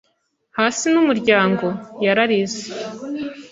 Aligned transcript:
“Hasi 0.59 0.85
n'umuryango!” 0.93 1.65
yararize. 2.05 2.63